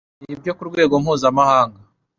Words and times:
n 0.23 0.25
ibyo 0.33 0.51
ku 0.57 0.63
rwego 0.69 0.93
mpuzamahanga 1.03 1.79